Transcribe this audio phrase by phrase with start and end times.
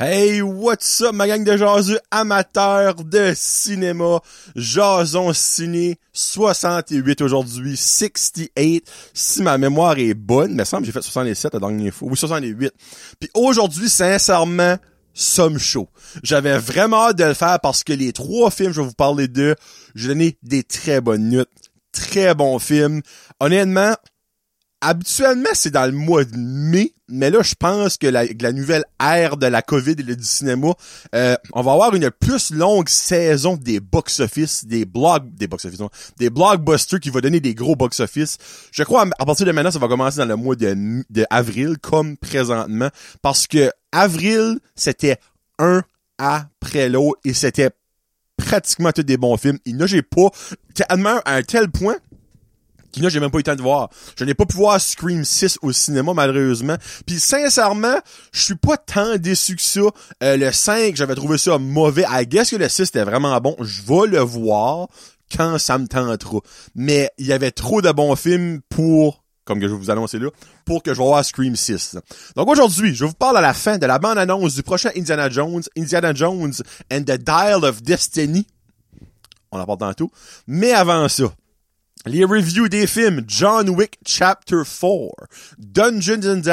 [0.00, 4.20] Hey, what's up, ma gang de jaseux amateurs de cinéma?
[4.54, 8.88] Jason Ciné 68 aujourd'hui, 68.
[9.12, 12.06] Si ma mémoire est bonne, mais semble que j'ai fait 67 la dernière fois.
[12.08, 12.72] Oui, 68.
[13.18, 14.76] Puis aujourd'hui, sincèrement,
[15.14, 15.88] somme chaud.
[16.22, 19.26] J'avais vraiment hâte de le faire parce que les trois films, je vais vous parler
[19.26, 19.56] d'eux,
[19.96, 21.50] j'ai donné des très bonnes notes.
[21.90, 23.02] Très bons films.
[23.40, 23.96] Honnêtement,
[24.80, 28.84] habituellement, c'est dans le mois de mai, mais là, je pense que la, la nouvelle
[29.00, 30.74] ère de la COVID et du cinéma,
[31.14, 35.80] euh, on va avoir une plus longue saison des box-office, des blogs, des box-office,
[36.18, 38.38] des blockbusters qui va donner des gros box-office.
[38.72, 41.76] Je crois, à partir de maintenant, ça va commencer dans le mois de, de avril,
[41.80, 42.90] comme présentement,
[43.22, 45.18] parce que avril, c'était
[45.58, 45.82] un
[46.18, 47.70] après l'autre et c'était
[48.36, 49.58] pratiquement tous des bons films.
[49.66, 50.30] Et là, pas,
[50.74, 51.96] tellement à un tel point
[52.96, 53.90] là j'ai même pas eu le temps de voir.
[54.18, 56.76] Je n'ai pas pu voir Scream 6 au cinéma malheureusement.
[57.06, 57.98] Puis sincèrement,
[58.32, 59.80] je suis pas tant déçu que ça.
[60.22, 62.04] Euh, le 5, j'avais trouvé ça mauvais.
[62.08, 63.56] I guess que le 6 était vraiment bon.
[63.60, 64.88] Je vais le voir
[65.34, 66.38] quand ça me tentera.
[66.74, 70.18] Mais il y avait trop de bons films pour comme que je vais vous annoncer
[70.18, 70.28] là,
[70.66, 71.96] pour que je vais voir Scream 6.
[72.36, 75.62] Donc aujourd'hui, je vous parle à la fin de la bande-annonce du prochain Indiana Jones,
[75.74, 76.52] Indiana Jones
[76.92, 78.46] and the Dial of Destiny.
[79.50, 80.12] On en parle tantôt.
[80.46, 81.32] Mais avant ça,
[82.08, 85.28] les reviews des films John Wick Chapter 4,
[85.58, 86.46] Dungeons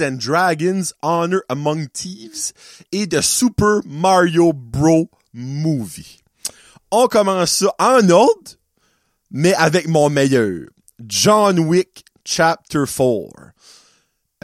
[0.00, 2.52] and, Dragons Honor Among Thieves
[2.90, 5.10] et The Super Mario Bros.
[5.34, 6.22] Movie.
[6.90, 8.52] On commence ça en ordre,
[9.30, 10.68] mais avec mon meilleur.
[11.06, 13.52] John Wick Chapter 4.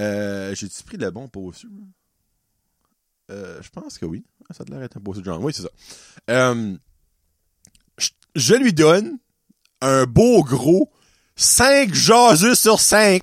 [0.00, 1.68] Euh, J'ai-tu pris le bon poster?
[3.30, 4.24] Euh, je pense que oui.
[4.50, 5.44] Ça a l'air d'être un poster John.
[5.44, 5.68] Oui, c'est ça.
[6.30, 6.74] Euh,
[8.34, 9.18] je lui donne
[9.80, 10.90] un beau gros
[11.36, 13.22] 5 jaseux sur 5.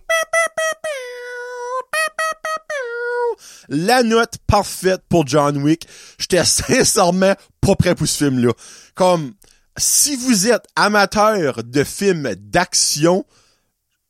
[3.67, 5.87] La note parfaite pour John Wick.
[6.17, 8.53] J'étais sincèrement pas prêt pour ce film-là.
[8.93, 9.33] Comme,
[9.75, 13.25] si vous êtes amateur de films d'action,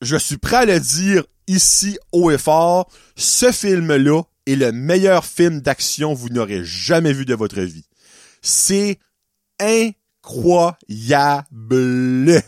[0.02, 5.26] je suis prêt à le dire ici haut et fort, ce film-là est le meilleur
[5.26, 7.86] film d'action que vous n'aurez jamais vu de votre vie.
[8.42, 9.00] C'est
[9.60, 12.42] incroyable incroyable.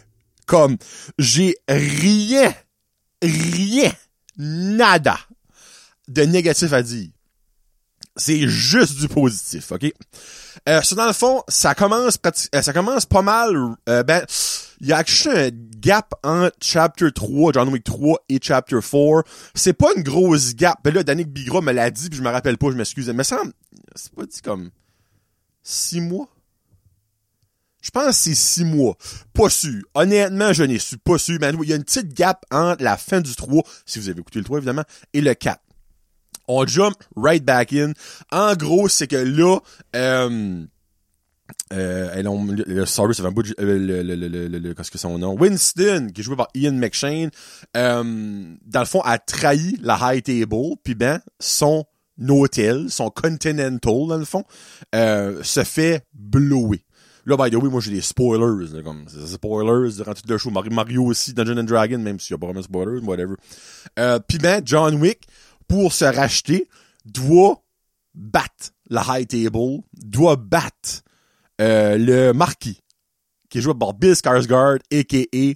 [0.45, 0.77] Comme,
[1.19, 2.53] j'ai rien,
[3.21, 3.91] rien,
[4.37, 5.17] nada
[6.07, 7.09] de négatif à dire.
[8.15, 9.91] C'est juste du positif, ok?
[10.67, 13.55] Euh, dans le fond, ça commence euh, ça commence pas mal,
[13.87, 14.25] euh, ben,
[14.79, 15.49] il y a un
[15.79, 19.23] gap entre Chapter 3, John Wick 3 et Chapter 4.
[19.53, 20.79] C'est pas une grosse gap.
[20.83, 23.09] Ben là, Danick Bigra me l'a dit, puis je me rappelle pas, je m'excuse.
[23.09, 23.43] Mais ça,
[23.95, 24.71] c'est pas dit comme
[25.61, 26.27] six mois?
[27.81, 28.97] Je pense que c'est six mois.
[29.33, 29.81] Pas sûr.
[29.93, 31.37] Honnêtement, je n'ai su pas sûr.
[31.39, 34.19] Mais il y a une petite gap entre la fin du 3, si vous avez
[34.19, 34.83] écouté le 3 évidemment,
[35.13, 35.61] et le 4.
[36.47, 37.91] On jump right back in.
[38.31, 39.59] En gros, c'est que là,
[39.95, 40.65] euh,
[41.73, 42.23] euh,
[42.65, 45.17] le, sorry, ça fait un bout de, euh, le, le, le, le, qu'est-ce que son
[45.17, 45.33] nom?
[45.37, 47.29] Winston, qui est joué par Ian McShane,
[47.75, 51.85] euh, dans le fond, a trahi la High Table, puis ben, son
[52.29, 54.43] hôtel, son Continental, dans le fond,
[54.95, 56.83] euh, se fait blower.
[57.27, 60.49] Là, by the way, moi, j'ai des spoilers, là, comme, spoilers durant tout le show.
[60.49, 63.35] Mario aussi, Dungeon and Dragon, même s'il y a pas vraiment spoilers, whatever.
[63.99, 65.27] Euh, pis ben, John Wick,
[65.67, 66.69] pour se racheter,
[67.03, 67.61] doit
[68.15, 71.03] battre la High Table, doit battre,
[71.59, 72.79] euh, le Marquis,
[73.49, 75.53] qui est joué par Bill Skarsgård, a.k.a.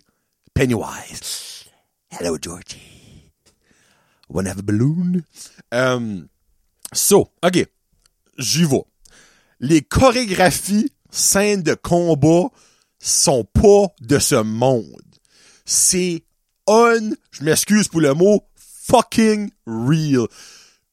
[0.53, 1.69] Pennywise.
[2.09, 3.31] Hello, Georgie.
[4.27, 5.23] Wanna have a balloon?
[5.71, 6.27] Um,
[6.91, 7.65] so, ok.
[8.38, 8.83] J'y vais.
[9.61, 12.49] Les chorégraphies scènes de combat
[12.99, 14.85] sont pas de ce monde.
[15.66, 16.23] C'est
[16.67, 20.27] un, je m'excuse pour le mot, fucking real.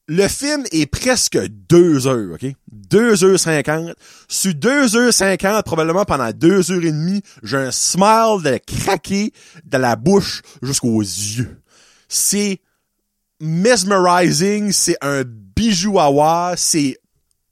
[0.07, 2.51] Le film est presque deux heures, ok?
[2.71, 3.93] Deux heures cinquante.
[4.27, 9.31] Sur deux heures cinquante, probablement pendant deux heures et demie, j'ai un smile de craquer
[9.65, 11.61] de la bouche jusqu'aux yeux.
[12.07, 12.59] C'est
[13.39, 16.97] mesmerizing, c'est un bijou à voir, c'est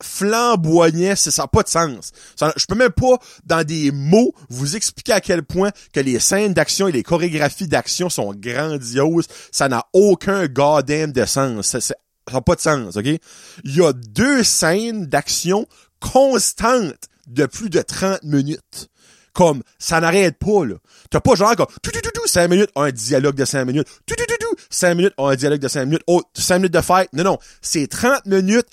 [0.01, 2.11] flamboyant, ça n'a pas de sens.
[2.39, 6.53] je peux même pas, dans des mots, vous expliquer à quel point que les scènes
[6.53, 9.27] d'action et les chorégraphies d'action sont grandioses.
[9.51, 11.77] Ça n'a aucun goddamn de sens.
[11.79, 11.95] Ça
[12.31, 13.05] n'a pas de sens, OK?
[13.05, 13.21] Il
[13.63, 15.67] y a deux scènes d'action
[15.99, 18.89] constantes de plus de 30 minutes.
[19.33, 20.75] Comme, ça n'arrête pas, là.
[21.11, 23.87] T'as pas genre comme, tout, tout, tout, tout, 5 minutes, un dialogue de 5 minutes,
[24.07, 26.81] tout, tout, tout, tout, 5 minutes, un dialogue de 5 minutes, oh, 5 minutes de
[26.81, 27.07] fight.
[27.13, 27.37] Non, non.
[27.61, 28.65] C'est 30 minutes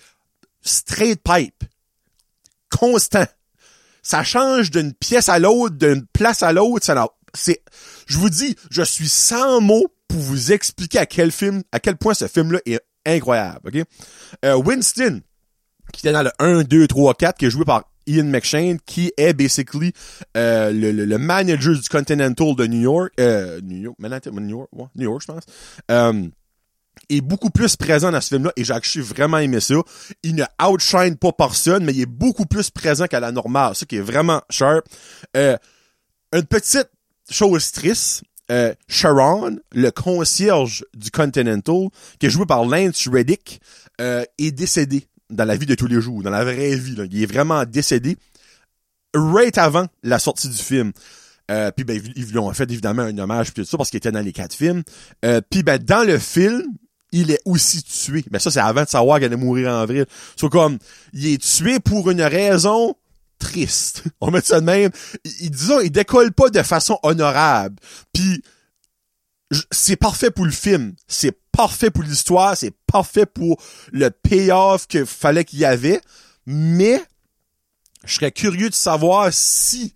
[0.64, 1.64] straight pipe.
[2.70, 3.26] Constant.
[4.02, 6.84] Ça change d'une pièce à l'autre, d'une place à l'autre,
[7.34, 7.62] c'est,
[8.06, 11.96] je vous dis, je suis sans mots pour vous expliquer à quel film, à quel
[11.96, 13.84] point ce film-là est incroyable, ok?
[14.44, 15.20] Euh, Winston,
[15.92, 19.12] qui était dans le 1, 2, 3, 4, qui est joué par Ian McShane, qui
[19.16, 19.92] est basically
[20.36, 24.70] euh, le, le, le, manager du Continental de New York, euh, New York, New York,
[24.94, 25.44] New York, je pense.
[25.90, 26.28] Euh,
[27.08, 29.74] est beaucoup plus présent dans ce film-là et j'ai vraiment aimé ça.
[30.22, 33.84] Il ne outshine pas personne, mais il est beaucoup plus présent qu'à la normale, ce
[33.84, 34.84] qui est vraiment sharp.
[35.36, 35.56] Euh,
[36.32, 36.90] une petite
[37.30, 41.88] chose triste, euh, Sharon, le concierge du Continental,
[42.18, 43.60] qui est joué par Lance Reddick,
[44.00, 46.96] euh, est décédé dans la vie de tous les jours, dans la vraie vie.
[46.96, 47.04] Là.
[47.10, 48.16] Il est vraiment décédé
[49.14, 50.92] right avant la sortie du film.
[51.50, 53.98] Euh, puis ben ils lui ont fait évidemment un hommage puis tout ça parce qu'il
[53.98, 54.82] était dans les quatre films.
[55.24, 56.62] Euh, puis ben dans le film,
[57.14, 58.24] il est aussi tué.
[58.30, 60.04] Mais ça c'est avant de savoir qu'il allait mourir en avril.
[60.36, 60.78] C'est comme
[61.12, 62.96] il est tué pour une raison
[63.38, 64.02] triste.
[64.20, 64.90] On met ça de même.
[65.40, 67.76] Il, disons, il décolle pas de façon honorable.
[68.12, 68.42] Puis
[69.70, 70.94] c'est parfait pour le film.
[71.06, 72.56] C'est parfait pour l'histoire.
[72.56, 73.62] C'est parfait pour
[73.92, 76.00] le payoff qu'il fallait qu'il y avait.
[76.46, 77.00] Mais
[78.04, 79.94] je serais curieux de savoir si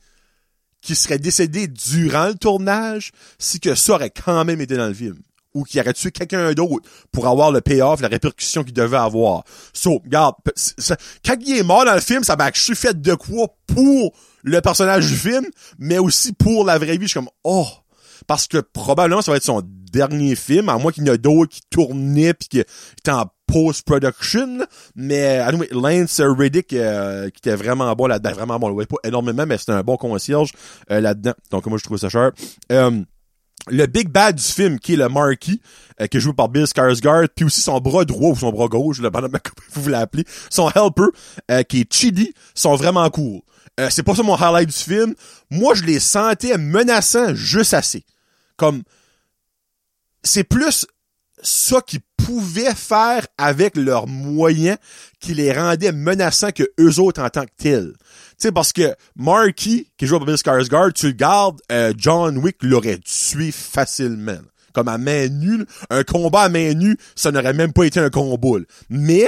[0.81, 3.11] qui serait décédé durant le tournage,
[3.41, 5.19] si que ça aurait quand même été dans le film
[5.59, 9.45] ou qu'il aurait tué quelqu'un d'autre pour avoir le payoff, la répercussion qu'il devait avoir.
[9.73, 10.35] So, regarde,
[11.25, 14.13] quand il est mort dans le film, ça m'a suis fait de quoi pour
[14.43, 15.47] le personnage du film,
[15.79, 17.03] mais aussi pour la vraie vie.
[17.03, 17.67] Je suis comme, oh!
[18.27, 21.19] Parce que probablement, ça va être son dernier film, à moins qu'il y en ait
[21.19, 24.67] d'autres qui tournaient pis qui étaient en post-production.
[24.97, 29.57] Mais, anyway, Lance Riddick, euh, qui était vraiment bon là-dedans, vraiment bon, pas énormément, mais
[29.57, 30.51] c'était un bon concierge
[30.91, 31.35] euh, là-dedans.
[31.51, 32.33] Donc, moi, je trouve ça cher.
[32.73, 33.03] Euh,
[33.67, 35.61] le big bad du film, qui est le Marquis,
[36.01, 38.69] euh, qui est joué par Bill Skarsgård, puis aussi son bras droit ou son bras
[38.69, 39.11] gauche, le
[39.73, 41.09] vous l'appelez, son helper,
[41.51, 43.41] euh, qui est Chidi, sont vraiment cool.
[43.81, 45.15] Euh, c'est pas ça mon highlight du film.
[45.51, 48.05] Moi, je les sentais menaçants juste assez.
[48.57, 48.83] Comme,
[50.23, 50.87] c'est plus
[51.43, 54.77] ça qu'ils pouvaient faire avec leurs moyens
[55.19, 57.93] qui les rendaient menaçants que eux autres en tant que tels.
[57.93, 62.37] Tu sais, parce que Marky, qui joue à Bill Skarsgård, tu le gardes, euh, John
[62.37, 64.41] Wick l'aurait tué facilement.
[64.75, 65.65] Comme à main nue.
[65.89, 68.59] Un combat à main nue, ça n'aurait même pas été un combat.
[68.91, 69.27] Mais,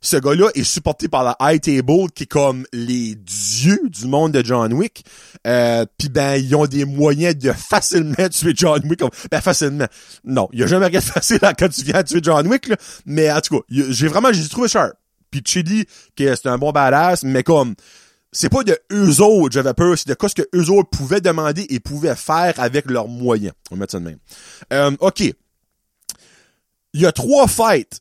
[0.00, 4.32] ce gars-là est supporté par la High Table, qui est comme les dieux du monde
[4.32, 5.04] de John Wick.
[5.46, 9.00] Euh, Puis ben, ils ont des moyens de facilement tuer John Wick.
[9.30, 9.86] ben, facilement.
[10.24, 12.76] Non, il y a jamais rien de facile quand tu viens tuer John Wick, là.
[13.04, 14.94] Mais en tout cas, j'ai vraiment, j'ai trouvé sharp.
[15.30, 17.74] Puis Chidi, qui c'est un bon badass, mais comme
[18.32, 21.20] c'est pas de eux autres, j'avais peur, c'est de quoi ce que eux autres pouvaient
[21.20, 23.54] demander et pouvaient faire avec leurs moyens.
[23.70, 24.18] On va mettre ça de même.
[24.72, 25.20] Euh, OK.
[25.20, 28.00] Il y a trois fights.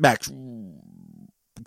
[0.00, 0.16] Ben,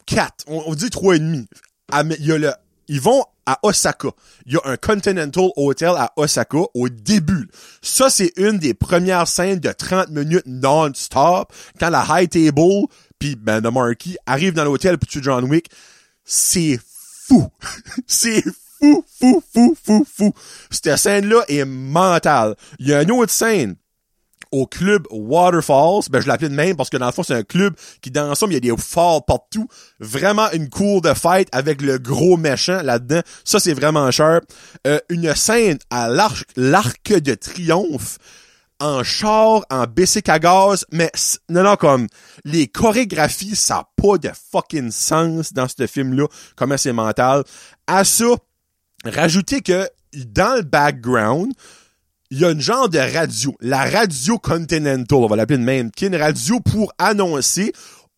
[0.05, 0.45] quatre.
[0.47, 1.47] On, dit trois et demi.
[1.93, 2.53] Il y a le,
[2.87, 4.09] ils vont à Osaka.
[4.45, 7.49] Il y a un Continental Hotel à Osaka au début.
[7.81, 11.51] Ça, c'est une des premières scènes de 30 minutes non-stop.
[11.79, 12.87] Quand la High Table,
[13.19, 15.69] puis ben, le Marquis arrive dans l'hôtel puis tu John Wick.
[16.23, 16.79] C'est
[17.27, 17.49] fou.
[18.07, 18.43] c'est
[18.79, 20.33] fou, fou, fou, fou, fou.
[20.71, 22.55] Cette scène-là est mentale.
[22.79, 23.75] Il y a une autre scène
[24.53, 26.09] au club Waterfalls.
[26.09, 28.27] Ben, je l'appelais de même parce que dans le fond, c'est un club qui, dans
[28.27, 29.67] l'ensemble, il y a des falls partout.
[29.99, 33.21] Vraiment une cour de fête avec le gros méchant là-dedans.
[33.43, 34.41] Ça, c'est vraiment cher.
[34.87, 38.19] Euh, une scène à l'arc, l'arc de triomphe
[38.79, 41.09] en char, en bicycle à gaz, mais
[41.49, 42.07] non, non, comme
[42.43, 47.43] les chorégraphies, ça n'a pas de fucking sens dans ce film-là, comment c'est mental.
[47.87, 48.25] À ça,
[49.05, 51.53] rajoutez que dans le background,
[52.33, 55.91] il y a une genre de radio, la radio Continental, on va l'appeler de même,
[55.91, 57.71] qui radio pour annoncer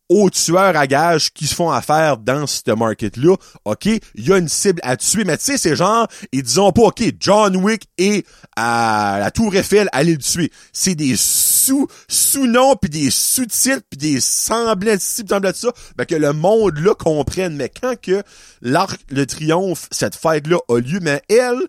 [0.08, 4.38] aux tueurs à gages qui se font affaire dans ce market-là, OK, il y a
[4.38, 7.90] une cible à tuer, mais tu sais, c'est genre, ils disons pas, OK, John Wick
[7.98, 10.50] est à la Tour Eiffel, allez le tuer.
[10.72, 15.74] C'est des sous, sous-noms, puis des sous-titres, puis des semblants de ci, semblants de ça,
[15.98, 17.58] ben que le monde-là comprenne.
[17.58, 18.24] Mais quand que
[18.62, 21.68] l'arc, le triomphe, cette fête-là a lieu, mais elle,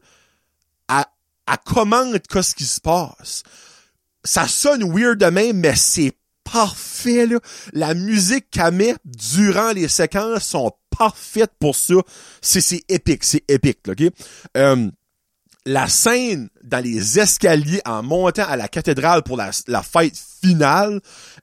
[1.49, 3.43] elle, commande qu'est-ce qui se passe.
[4.25, 6.13] Ça sonne weird de même, mais c'est
[6.45, 7.39] parfait, là.
[7.73, 11.95] La musique qu'elle met durant les séquences sont parfaites pour ça.
[12.41, 14.03] C'est, épique, c'est épique, OK?
[14.57, 14.91] Euh,
[15.67, 21.01] la scène dans les escaliers en montant à la cathédrale pour la, la fête finale,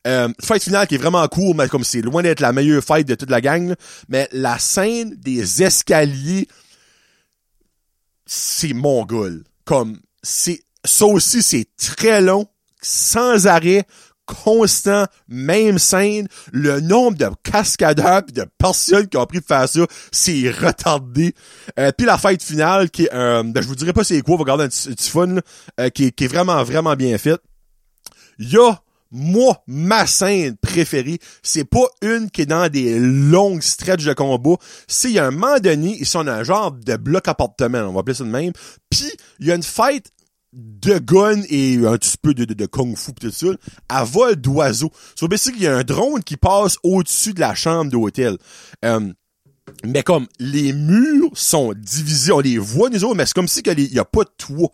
[0.07, 3.05] euh, fête finale qui est vraiment cool, mais comme c'est loin d'être la meilleure fête
[3.05, 3.75] de toute la gang,
[4.07, 6.47] mais la scène des escaliers,
[8.25, 9.43] c'est mongol.
[9.65, 12.47] Comme, c'est, ça aussi, c'est très long,
[12.81, 13.85] sans arrêt,
[14.25, 19.67] constant, même scène, le nombre de cascadeurs pis de personnes qui ont pris de faire
[19.67, 21.33] ça, c'est retardé.
[21.79, 24.43] Euh, puis la fête finale, qui euh, ben, je vous dirai pas c'est quoi, vous
[24.43, 25.37] regardez un petit, fun,
[25.79, 27.41] euh, qui, est, vraiment, vraiment bien faite.
[28.39, 28.57] Il
[29.13, 34.55] moi, ma scène préférée, c'est pas une qui est dans des longues stretches de combat.
[34.87, 37.93] C'est, il y a un moment donné, ils sont un genre de bloc appartement, on
[37.93, 38.53] va appeler ça de même.
[38.89, 40.11] Puis, il y a une fight
[40.51, 43.47] de gun et un petit peu de, de, de kung fu pis tout ça,
[43.87, 44.91] à vol d'oiseau.
[45.15, 48.37] So, basically, il y a un drone qui passe au-dessus de la chambre d'hôtel.
[48.83, 49.13] Euh,
[49.85, 53.61] mais comme les murs sont divisés, on les voit nous autres, mais c'est comme si
[53.61, 54.71] il y a pas de toit.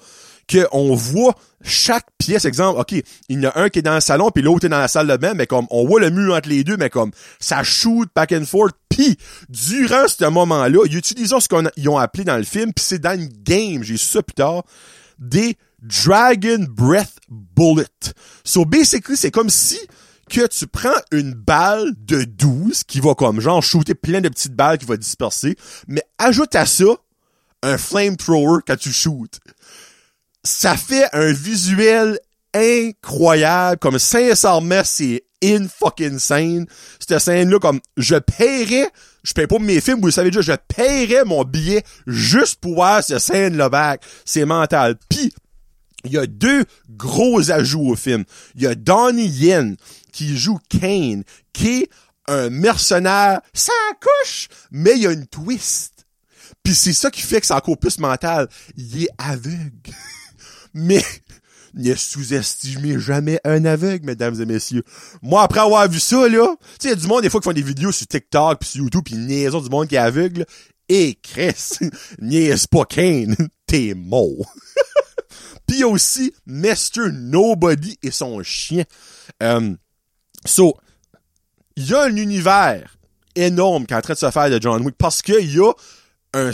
[0.51, 4.01] Qu'on voit chaque pièce, exemple, ok, il y en a un qui est dans le
[4.01, 6.33] salon, puis l'autre est dans la salle de bain, mais comme on voit le mur
[6.33, 9.17] entre les deux, mais comme ça shoot back and forth, puis
[9.49, 13.19] durant ce moment-là, ils utilisent ce qu'ils ont appelé dans le film, puis c'est dans
[13.19, 14.63] une game, j'ai ça plus tard,
[15.19, 17.85] des Dragon Breath Bullet.
[18.43, 19.79] So basically, c'est comme si
[20.29, 24.53] que tu prends une balle de 12 qui va comme genre shooter plein de petites
[24.53, 25.55] balles qui va disperser,
[25.87, 26.85] mais ajoute à ça
[27.63, 29.39] un flamethrower quand tu shootes.
[30.43, 32.19] Ça fait un visuel
[32.53, 36.65] incroyable, comme sincèrement, c'est in fucking scène.
[36.99, 38.89] Cette scène-là, comme, je paierais,
[39.23, 42.75] je paye pas mes films, vous le savez déjà, je paierais mon billet juste pour
[42.75, 44.03] voir cette scène-là back.
[44.25, 44.97] C'est mental.
[45.09, 45.33] Puis,
[46.05, 48.23] il y a deux gros ajouts au film.
[48.55, 49.75] Il y a Donnie Yen
[50.13, 51.89] qui joue Kane, qui est
[52.27, 56.05] un mercenaire ça couche, mais il y a une twist.
[56.63, 58.47] Puis c'est ça qui fait que c'est encore mental.
[58.77, 59.71] Il est aveugle.
[60.73, 61.03] mais
[61.73, 64.83] ne sous-estimez jamais un aveugle, mesdames et messieurs.
[65.21, 67.39] Moi, après avoir vu ça, là, tu sais, il y a du monde, des fois,
[67.39, 69.99] qui font des vidéos sur TikTok, puis sur YouTube, puis niaisons du monde qui est
[69.99, 70.45] aveugle.
[70.87, 71.77] Et Chris,
[72.19, 73.35] niaise pas Kane,
[73.67, 74.53] t'es mort.
[75.67, 77.11] puis aussi Mr.
[77.13, 78.83] Nobody et son chien.
[79.43, 79.75] Euh,
[80.45, 80.75] so,
[81.75, 82.97] il y a un univers
[83.35, 85.71] énorme qui est en train de se faire de John Wick parce qu'il y a
[86.33, 86.51] un...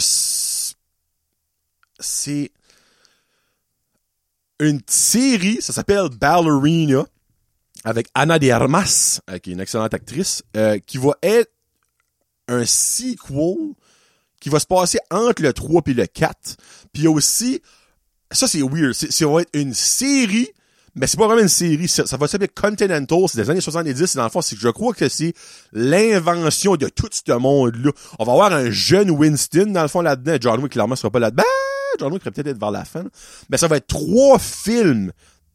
[1.97, 2.51] C'est
[4.59, 7.05] une série, ça s'appelle Ballerina,
[7.83, 11.51] avec Anna de Armas, euh, qui est une excellente actrice, euh, qui va être
[12.47, 13.75] un sequel
[14.39, 16.57] qui va se passer entre le 3 et le 4.
[16.93, 17.61] Puis aussi,
[18.31, 20.49] ça c'est weird, ça va être une série,
[20.95, 24.17] mais c'est pas vraiment une série, ça, va s'appeler Continental, c'est des années 70, et
[24.17, 25.33] dans le fond, c'est que je crois que c'est
[25.73, 27.91] l'invention de tout ce monde-là.
[28.19, 30.37] On va avoir un jeune Winston, dans le fond, là-dedans.
[30.39, 31.43] John Wick, clairement, sera pas là-dedans.
[31.99, 33.03] John Wick pourrait peut-être être vers la fin.
[33.49, 35.11] Mais ça va être trois films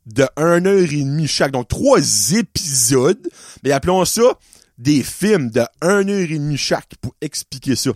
[0.06, 1.52] de 1 heure et demie chaque.
[1.52, 2.00] Donc, trois
[2.32, 3.28] épisodes.
[3.62, 4.38] Mais appelons ça
[4.78, 7.90] des films de 1 heure et demie chaque pour expliquer ça.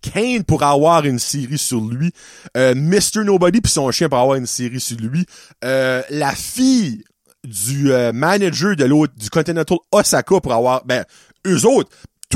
[0.00, 2.12] Kane pour avoir une série sur lui,
[2.56, 3.24] euh, Mr.
[3.24, 5.24] Nobody puis son chien pour avoir une série sur lui,
[5.64, 7.04] euh, la fille
[7.42, 11.04] du euh, manager de l'autre du Continental Osaka pour avoir ben
[11.46, 11.90] eux autres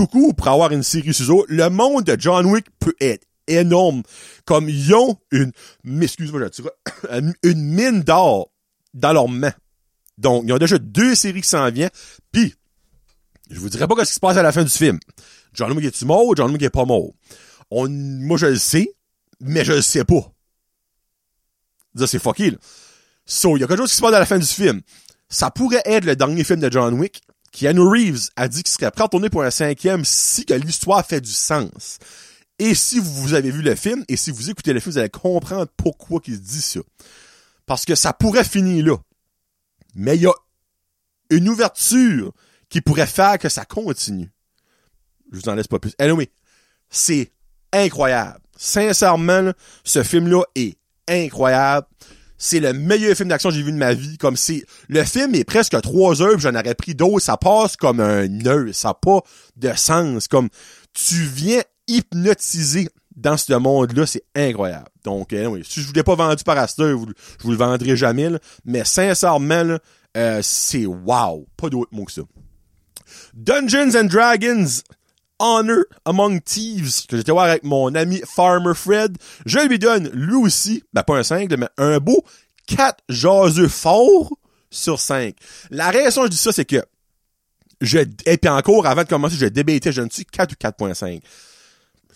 [0.06, 1.46] tout pour avoir une série sur eux autres.
[1.48, 4.02] Le monde de John Wick peut être énorme.
[4.44, 5.52] Comme ils ont une,
[6.02, 6.48] excuse-moi,
[7.42, 8.50] une mine d'or
[8.94, 9.54] dans leurs mains.
[10.16, 11.90] Donc, ils ont déjà deux séries qui s'en viennent.
[12.32, 12.54] Puis,
[13.50, 14.98] je vous dirais pas ce qui se passe à la fin du film.
[15.54, 16.34] John Wick est-tu mort?
[16.36, 17.12] John Wick est pas mort?
[17.70, 18.94] On, moi, je le sais,
[19.40, 20.32] mais je le sais pas.
[21.96, 22.58] Ça, c'est fucky, là.
[23.26, 24.80] So, il y a quelque chose qui se passe à la fin du film.
[25.28, 27.22] Ça pourrait être le dernier film de John Wick.
[27.52, 31.04] Keanu Reeves a dit qu'il serait prêt à tourner pour un cinquième si que l'histoire
[31.04, 31.98] fait du sens.
[32.58, 35.10] Et si vous avez vu le film, et si vous écoutez le film, vous allez
[35.10, 36.80] comprendre pourquoi il dit ça.
[37.66, 38.96] Parce que ça pourrait finir là.
[39.94, 40.32] Mais il y a
[41.30, 42.32] une ouverture
[42.68, 44.30] qui pourrait faire que ça continue.
[45.32, 45.94] Je vous en laisse pas plus.
[45.98, 46.30] Anyway,
[46.90, 47.32] c'est
[47.72, 48.40] incroyable.
[48.56, 49.52] Sincèrement,
[49.84, 51.86] ce film-là est incroyable.
[52.38, 54.16] C'est le meilleur film d'action que j'ai vu de ma vie.
[54.16, 57.20] Comme c'est, le film est presque trois heures, j'en aurais pris d'autres.
[57.20, 58.72] Ça passe comme un nœud.
[58.72, 59.20] Ça n'a pas
[59.56, 60.28] de sens.
[60.28, 60.48] Comme,
[60.92, 64.88] tu viens hypnotisé dans ce monde-là, c'est incroyable.
[65.04, 66.94] Donc, euh, oui, si je vous l'ai pas vendu par Astor, je
[67.44, 68.30] vous le vendrai jamais,
[68.64, 69.78] mais sincèrement,
[70.16, 71.46] euh, c'est wow.
[71.56, 72.22] Pas d'autre mot que ça.
[73.34, 74.82] Dungeons and Dragons
[75.40, 79.16] Honor Among Thieves, que j'étais voir avec mon ami Farmer Fred.
[79.46, 82.24] Je lui donne, lui aussi, ben pas un 5, mais un beau
[82.66, 84.36] 4 jaseux forts
[84.70, 85.34] sur 5.
[85.70, 86.82] La raison je dis ça, c'est que
[87.80, 91.20] je, et puis encore, avant de commencer, je débattais, je ne suis 4 ou 4.5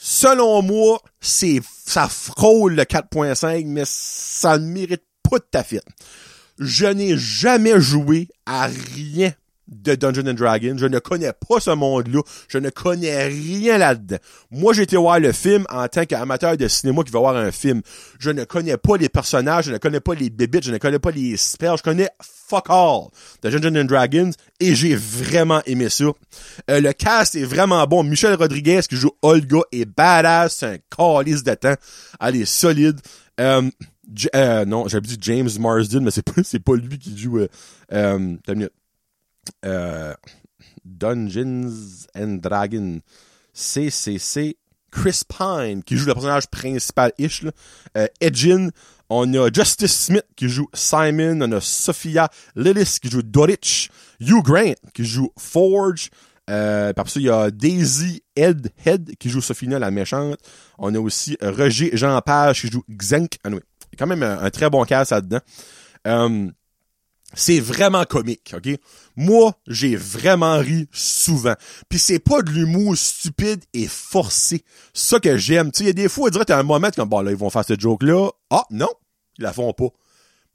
[0.02, 5.86] selon moi, c'est, ça frôle le 4.5, mais ça ne mérite pas de ta fête.
[6.58, 9.32] Je n'ai jamais joué à rien
[9.72, 10.76] de Dungeons and Dragons.
[10.76, 12.20] Je ne connais pas ce monde-là.
[12.48, 14.18] Je ne connais rien là-dedans.
[14.50, 17.50] Moi, j'ai été voir le film en tant qu'amateur de cinéma qui va voir un
[17.50, 17.82] film.
[18.18, 20.98] Je ne connais pas les personnages, je ne connais pas les bébites, je ne connais
[20.98, 23.08] pas les spells, je connais fuck all
[23.42, 26.04] de Dungeons Dragons et j'ai vraiment aimé ça.
[26.70, 28.02] Euh, le cast est vraiment bon.
[28.02, 31.74] Michel Rodriguez qui joue Olga est badass, c'est un calice de temps.
[32.20, 33.00] Elle est solide.
[33.40, 33.62] Euh,
[34.34, 37.38] euh, non, j'avais dit James Marsden, mais c'est pas, lui qui joue.
[37.38, 37.48] Euh,
[37.92, 38.72] euh, minute.
[39.64, 40.14] Euh,
[40.84, 43.00] Dungeons and Dragons.
[43.52, 44.56] CCC.
[44.90, 47.42] Chris Pine, qui joue le personnage principal-ish.
[47.42, 47.52] là.
[47.96, 48.68] Euh, Edgin.
[49.08, 51.40] On a Justice Smith, qui joue Simon.
[51.42, 53.90] On a Sophia Lillis, qui joue Dorich.
[54.20, 56.10] Hugh Grant, qui joue Forge.
[56.50, 60.38] Euh, après ça, il y a Daisy Head, Head qui joue Sophina, la méchante.
[60.78, 63.38] On a aussi euh, Roger Jean Page qui joue Xenk.
[63.44, 63.62] Anyway,
[63.98, 65.40] quand même un, un très bon cast là-dedans.
[66.06, 66.50] Euh,
[67.34, 68.78] c'est vraiment comique, ok?
[69.16, 71.54] Moi, j'ai vraiment ri souvent.
[71.88, 74.64] Puis c'est pas de l'humour stupide et forcé.
[74.92, 75.70] Ça que j'aime.
[75.70, 77.30] Tu sais, il y a des fois, on dirait t'as un moment, comme, bon, là,
[77.30, 78.30] ils vont faire ce joke-là.
[78.50, 78.90] Ah, non,
[79.38, 79.88] ils la font pas.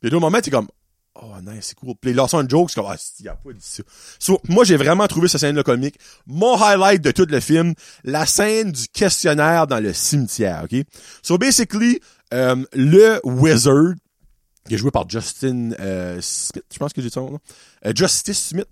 [0.01, 0.67] Puis d'autres moments, t'es comme,
[1.15, 1.95] oh, nice, c'est cool.
[1.99, 3.83] Puis les Lawson Jokes, c'est comme, ah, il a pas dit ça.
[4.19, 5.97] So, moi, j'ai vraiment trouvé cette scène-là comique.
[6.25, 10.83] Mon highlight de tout le film, la scène du questionnaire dans le cimetière, ok?
[11.21, 11.99] So, basically,
[12.33, 13.93] euh, le wizard,
[14.67, 17.39] qui est joué par Justin euh, Smith, je pense que j'ai dit son nom,
[17.85, 18.67] euh, Justice Smith,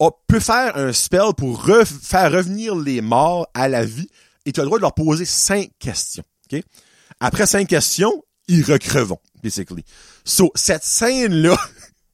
[0.00, 4.08] a, peut faire un spell pour re- faire revenir les morts à la vie
[4.46, 6.24] et tu as le droit de leur poser cinq questions.
[6.52, 6.62] ok?
[7.20, 9.84] Après cinq questions, ils recreveront, basically.
[10.24, 11.56] So, cette scène-là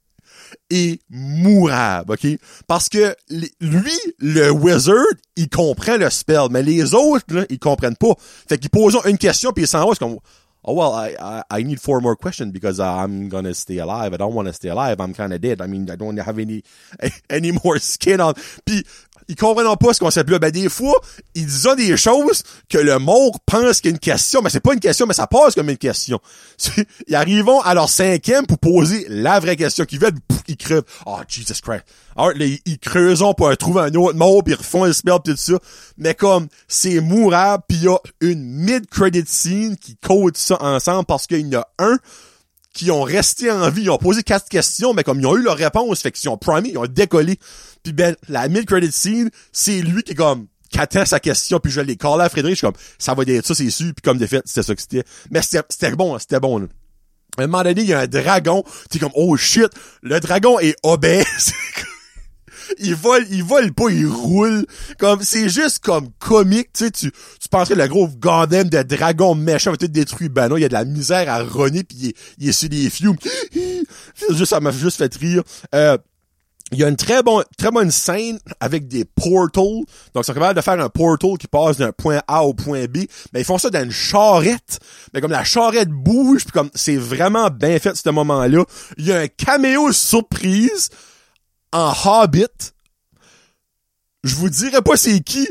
[0.69, 2.27] est mourable, OK?
[2.67, 3.15] Parce que
[3.59, 5.03] lui, le wizard,
[5.35, 8.13] il comprend le spell, mais les autres, là, ils comprennent pas.
[8.47, 10.17] Fait qu'ils posent une question, puis ils s'en vont, c'est comme...
[10.63, 14.13] Oh well, I, I I need four more questions because uh, I'm gonna stay alive.
[14.13, 14.99] I don't want to stay alive.
[14.99, 15.59] I'm kind of dead.
[15.59, 16.63] I mean, I don't have any
[17.29, 18.35] any more skin on.
[19.27, 20.39] Ils comprennent pas ce concept-là.
[20.39, 20.99] Ben des fois,
[21.35, 24.59] ils disent des choses que le mort pense qu'il y a une question, mais c'est
[24.59, 26.19] pas une question, mais ça passe comme une question.
[27.07, 30.19] Ils arrivent à leur cinquième pour poser la vraie question qu'ils veulent.
[30.27, 30.83] Pouf, ils crevent.
[31.05, 31.83] Oh Jesus Christ.
[32.15, 35.31] Alors là, ils, creusent pour trouver un autre mort, puis ils refont le spell pis
[35.31, 35.53] tout ça.
[35.97, 41.05] Mais comme c'est mourable, puis il y a une mid-credit scene qui code ça ensemble
[41.05, 41.97] parce qu'il y en a un
[42.73, 45.41] qui ont resté en vie, ils ont posé quatre questions, mais comme ils ont eu
[45.41, 47.37] leur réponse, fait qu'ils ont primé, ils ont décollé.
[47.83, 51.71] Puis ben, la mid-credit scene, c'est lui qui est comme, qui attend sa question, puis
[51.71, 54.01] je l'ai callé à Frédéric, je suis comme, ça va être ça, c'est sûr, puis
[54.03, 55.03] comme de fait, c'était ça que c'était.
[55.29, 56.67] Mais c'était bon, c'était bon, là.
[57.37, 59.69] À un moment donné, il y a un dragon, t'es comme, oh shit,
[60.01, 61.53] le dragon est obèse.
[62.79, 64.65] il vole, il vole pas, il roule.
[64.97, 68.81] Comme, c'est juste comme comique, tu sais, tu, tu penserais que le gros goddamn de
[68.83, 70.29] dragon méchant va tout détruire.
[70.29, 72.51] Ben non, il y a de la misère à runner pis il est, il est
[72.51, 73.17] sur des fumes.
[74.29, 75.43] Juste, ça m'a juste fait rire.
[75.75, 75.97] Euh,
[76.71, 79.83] il y a une très bonne, très bonne scène avec des portals.
[80.13, 82.99] Donc, c'est capable de faire un portal qui passe d'un point A au point B.
[83.33, 84.79] Mais ils font ça dans une charrette.
[85.13, 88.63] Mais comme la charrette bouge, puis comme c'est vraiment bien fait ce moment-là.
[88.97, 90.89] Il y a un caméo surprise
[91.71, 92.73] en Hobbit.
[94.23, 95.47] Je vous dirai pas c'est qui,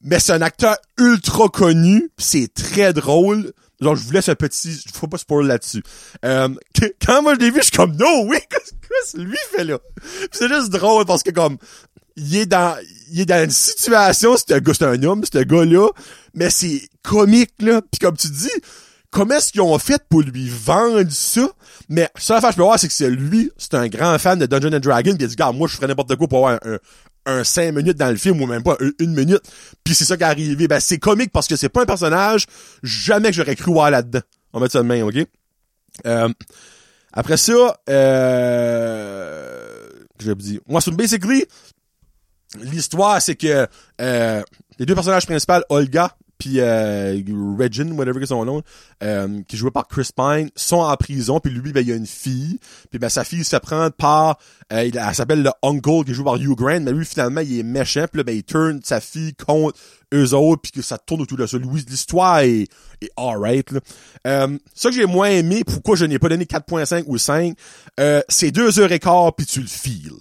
[0.00, 2.10] mais c'est un acteur ultra connu.
[2.18, 3.52] C'est très drôle.
[3.80, 4.82] Genre, je vous laisse un petit...
[4.94, 5.82] Faut pas spoiler là-dessus.
[6.24, 6.48] Euh,
[7.04, 9.78] quand moi je l'ai vu, je suis comme, no, oui, qu'est-ce que lui fait là?
[10.32, 11.58] C'est juste drôle parce que comme,
[12.16, 12.76] il est dans,
[13.10, 15.88] il est dans une situation, c'est un gars, c'est un homme, ce gars-là,
[16.34, 17.82] mais c'est comique, là.
[17.82, 18.50] Puis comme tu dis,
[19.10, 21.48] comment est-ce qu'ils ont fait pour lui vendre ça?
[21.88, 24.46] Mais ça, la je peux voir, c'est que c'est lui, c'est un grand fan de
[24.46, 26.58] Dungeons and Dragons, pis il a dit, gars, moi, je ferais n'importe quoi pour avoir
[26.64, 26.78] un, un,
[27.26, 29.42] un 5 minutes dans le film, ou même pas une, minute.
[29.84, 30.68] Puis c'est ça qui est arrivé.
[30.68, 32.46] Ben, c'est comique parce que c'est pas un personnage,
[32.82, 34.20] jamais que j'aurais cru voir là-dedans.
[34.52, 35.16] On va mettre ça de main, ok?
[36.06, 36.28] Euh,
[37.12, 39.88] après ça, euh,
[40.20, 41.44] je vous dis, moi, c'est basically,
[42.60, 43.66] l'histoire, c'est que,
[44.00, 44.42] euh,
[44.78, 47.20] les deux personnages principaux, Olga, puis euh,
[47.58, 48.62] Regin, whatever que son nom,
[49.02, 51.96] euh, qui est joué par Chris Pine, sont en prison, puis lui, ben, il a
[51.96, 52.58] une fille,
[52.90, 54.38] puis ben, sa fille se prend par,
[54.72, 57.58] euh, elle s'appelle le Uncle, qui est joué par Hugh Grant, mais lui, finalement, il
[57.58, 59.78] est méchant, puis ben, il turn sa fille contre
[60.14, 61.56] eux autres, puis que ça tourne autour de ça.
[61.58, 62.68] L'histoire est,
[63.00, 63.80] est alright, là.
[64.26, 67.56] Euh, ça que j'ai moins aimé, pourquoi je n'ai pas donné 4.5 ou 5,
[67.98, 70.12] euh, c'est deux heures et quart, puis tu le files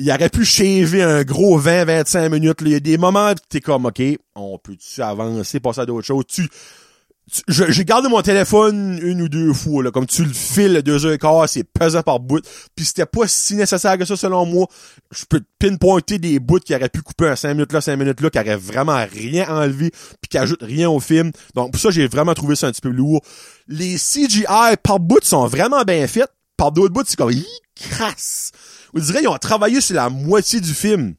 [0.00, 2.58] il aurait pu shaver un gros 20-25 minutes.
[2.62, 4.02] Il y a des moments où t'es comme, OK,
[4.34, 6.24] on peut-tu avancer, passer à d'autres choses?
[6.26, 9.90] Tu, tu- j'ai gardé mon téléphone une ou deux fois, là.
[9.92, 12.44] Comme tu le files, le deux heures et quart, c'est pesant par bout.
[12.74, 14.66] Puis c'était pas si nécessaire que ça, selon moi.
[15.12, 17.96] Je peux te pinpointer des bouts qui auraient pu couper un 5 minutes là, 5
[17.96, 21.30] minutes là, qui auraient vraiment rien enlevé, puis qui ajoutent rien au film.
[21.54, 23.20] Donc, pour ça, j'ai vraiment trouvé ça un petit peu lourd.
[23.68, 26.28] Les CGI par bout sont vraiment bien faits.
[26.56, 27.32] Par d'autres bouts, c'est comme,
[27.76, 28.50] crasse.
[28.94, 31.14] On dirait qu'ils ont travaillé sur la moitié du film.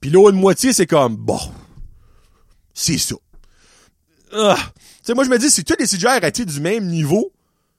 [0.00, 1.40] Puis l'autre moitié, c'est comme, bon,
[2.74, 3.16] c'est ça.
[4.32, 4.56] Ah.
[4.76, 7.32] Tu sais, moi, je me dis, si tous les CGI auraient du même niveau,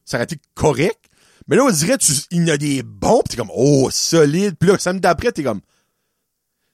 [0.05, 0.99] ça aurait été correct.
[1.47, 4.55] Mais là, on dirait, tu, il y a des bons, pis t'es comme, oh, solide.
[4.59, 5.61] Puis là, samedi d'après, t'es comme,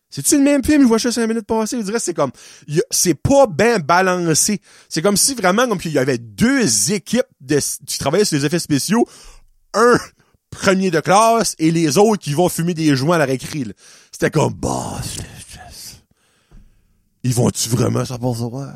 [0.09, 0.83] C'est-tu le même film?
[0.83, 1.81] Je vois juste 5 minutes passer.
[1.81, 2.31] Dirais que c'est comme,
[2.91, 4.59] c'est pas bien balancé.
[4.87, 8.45] C'est comme si vraiment, comme qu'il y avait deux équipes de, qui travaillaient sur les
[8.45, 9.07] effets spéciaux.
[9.73, 9.97] Un
[10.49, 13.63] premier de classe et les autres qui vont fumer des joints à la récré.
[14.11, 14.99] C'était comme, bah,
[17.23, 18.75] ils vont-tu vraiment ça pour ça?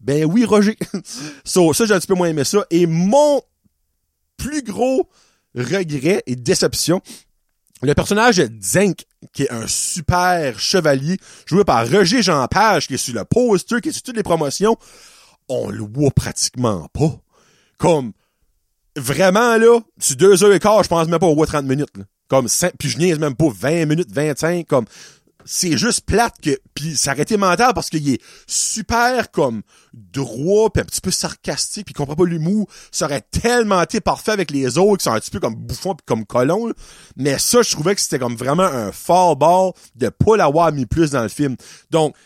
[0.00, 0.76] Ben oui, Roger.
[1.44, 2.64] so, ça, j'ai un petit peu moins aimé ça.
[2.70, 3.40] Et mon
[4.36, 5.08] plus gros
[5.54, 7.00] regret et déception,
[7.82, 12.94] le personnage de Zenk, qui est un super chevalier, joué par Roger Jean Page, qui
[12.94, 14.76] est sur le poster, qui est sur toutes les promotions,
[15.48, 17.20] on le voit pratiquement pas.
[17.78, 18.12] Comme,
[18.96, 21.96] vraiment, là, sur deux heures et quart, je pense même pas au voit 30 minutes,
[21.96, 22.04] là.
[22.28, 24.86] Comme, puis je niaise même pas 20 minutes, 25, comme,
[25.44, 30.84] c'est juste plate que, puis été mental parce qu'il est super, comme, droit, puis un
[30.84, 32.68] petit peu sarcastique, puis il comprend pas l'humour.
[32.90, 35.94] Ça aurait tellement été parfait avec les autres qui sont un petit peu comme bouffons
[35.94, 36.72] puis comme colons, là.
[37.16, 40.86] Mais ça, je trouvais que c'était comme vraiment un fort ball de pas l'avoir mis
[40.86, 41.56] plus dans le film.
[41.90, 42.16] Donc,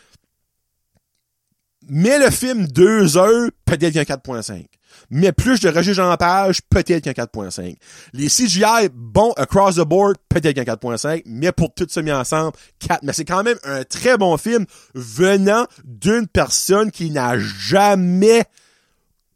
[1.87, 4.65] mais le film deux heures, peut-être qu'un 4.5.
[5.09, 7.75] Mais plus de Roger Jean Page, peut-être qu'un 4.5.
[8.13, 11.23] Les CGI, bon, across the board, peut-être qu'un 4.5.
[11.25, 13.01] Mais pour tout ça mis ensemble, 4.
[13.03, 18.43] Mais c'est quand même un très bon film venant d'une personne qui n'a jamais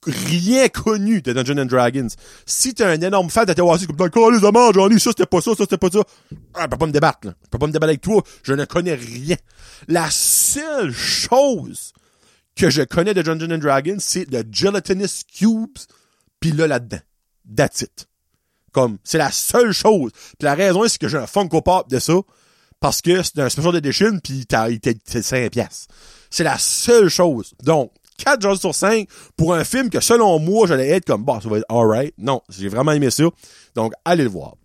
[0.08, 2.08] rien connu de Dungeons and Dragons.
[2.46, 5.42] Si t'es un énorme fan TWC, comme dans les amants, j'en ai ça, c'était pas
[5.42, 6.04] ça, ça, c'était pas ça.
[6.54, 7.34] Ah, je peux pas me débattre, là.
[7.44, 8.22] Je peux pas me débattre avec toi.
[8.44, 9.36] Je ne connais rien.
[9.88, 11.94] La seule chose
[12.56, 15.78] que je connais de Dungeons and Dragons, c'est le Gelatinous Cubes,
[16.40, 17.00] pis là, là-dedans.
[17.56, 18.08] That's it.
[18.72, 20.12] Comme, c'est la seule chose.
[20.38, 22.16] Puis la raison, c'est que j'ai un Funko Pop de ça,
[22.80, 25.94] parce que c'est un special edition, t'as, il était 5 piastres.
[26.30, 27.54] C'est la seule chose.
[27.64, 31.40] Donc, 4 jours sur 5 pour un film que selon moi, j'allais être comme, bah,
[31.42, 32.14] ça va être alright.
[32.18, 33.26] Non, j'ai vraiment aimé ça.
[33.76, 34.56] Donc, allez le voir.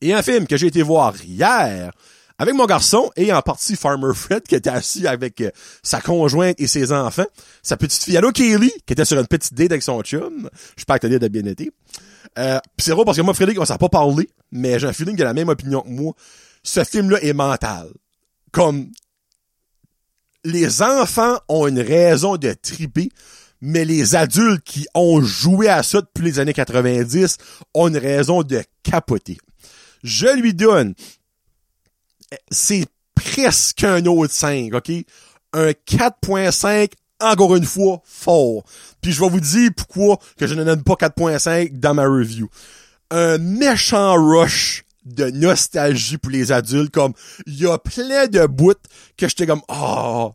[0.00, 1.92] Et un film que j'ai été voir hier
[2.40, 5.50] avec mon garçon et en partie Farmer Fred qui était assis avec euh,
[5.82, 7.26] sa conjointe et ses enfants,
[7.62, 10.48] sa petite fille Allo Kaylee qui était sur une petite date avec son chum.
[10.74, 11.70] J'espère que ta date a bien été.
[12.38, 15.16] Euh, c'est drôle parce que moi Frédéric on s'en pas parlé, mais j'ai un feeling
[15.16, 16.14] qu'il a la même opinion que moi.
[16.62, 17.90] Ce film-là est mental.
[18.52, 18.90] Comme
[20.42, 23.10] les enfants ont une raison de triper,
[23.60, 27.36] mais les adultes qui ont joué à ça depuis les années 90
[27.74, 29.36] ont une raison de capoter.
[30.02, 30.94] Je lui donne,
[32.50, 34.90] c'est presque un autre 5, ok?
[35.52, 38.64] Un 4.5, encore une fois, fort.
[39.00, 42.48] Puis je vais vous dire pourquoi que je ne donne pas 4.5 dans ma review.
[43.10, 47.14] Un méchant rush de nostalgie pour les adultes, comme,
[47.46, 48.74] il y a plein de bouts
[49.16, 50.32] que j'étais comme, oh,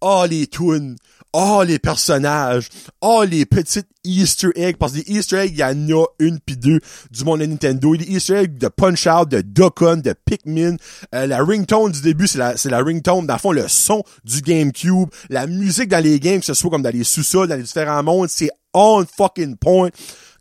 [0.00, 0.96] oh, les tunes,
[1.32, 2.68] oh, les personnages,
[3.00, 6.40] oh, les petites Easter eggs, parce que les Easter eggs, il y en a une
[6.40, 7.96] pis deux du monde de Nintendo.
[7.96, 10.76] Des Easter eggs de Punch-Out, de Dokkan, de Pikmin.
[11.14, 14.02] Euh, la ringtone du début, c'est la, c'est la ringtone, dans le fond, le son
[14.24, 15.08] du GameCube.
[15.28, 18.02] La musique dans les games, que ce soit comme dans les sous-sols, dans les différents
[18.02, 19.90] mondes, c'est on fucking point.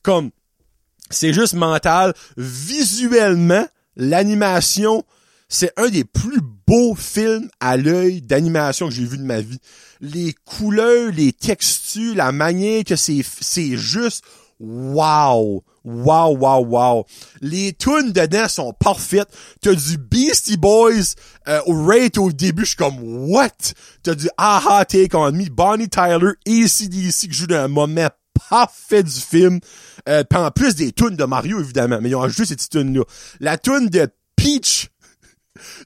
[0.04, 0.32] Comme,
[1.10, 2.14] c'est juste mental.
[2.38, 5.04] Visuellement, l'animation,
[5.50, 9.60] c'est un des plus beaux films à l'œil d'animation que j'ai vu de ma vie.
[10.02, 14.24] Les couleurs, les textures, la manière que c'est, c'est juste
[14.60, 15.64] wow.
[15.86, 17.06] Wow, wow, wow.
[17.40, 19.30] Les tunes dedans sont parfaites.
[19.62, 21.16] T'as du Beastie Boys
[21.48, 23.52] euh, au rate au début, je suis comme what?
[24.04, 28.10] T'as du Aha Take On Me, Bonnie Tyler, ACDC qui joue d'un moment
[28.50, 29.62] parfait du film.
[30.10, 32.00] Euh, en plus des tunes de Mario, évidemment.
[32.02, 33.04] Mais ils ont ajouté ces petites tunes-là.
[33.40, 34.90] La tune de Peach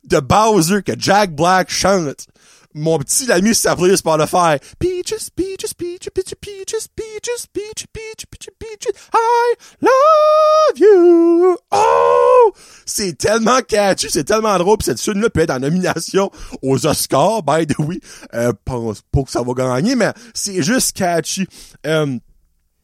[0.04, 2.28] de Bowser que Jack Black chante.
[2.74, 4.58] Mon petit l'ami s'appelait par le faire.
[4.80, 11.58] Peaches, peaches, peaches, peaches, peaches, peaches, peaches, peaches, peaches, peaches, I love you.
[11.72, 12.54] Oh!
[12.86, 16.32] C'est tellement catchy, c'est tellement drôle, pis cette tune-là peut être en nomination
[16.62, 18.00] aux Oscars, by the way.
[18.34, 21.48] Euh, pas que ça va gagner, mais c'est juste catchy.
[21.86, 22.18] Euh,